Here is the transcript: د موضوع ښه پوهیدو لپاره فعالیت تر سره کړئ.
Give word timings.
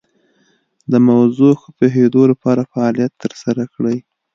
د 0.91 0.93
موضوع 1.09 1.53
ښه 1.61 1.69
پوهیدو 1.77 2.21
لپاره 2.31 2.69
فعالیت 2.71 3.11
تر 3.23 3.31
سره 3.43 3.63
کړئ. 3.73 3.97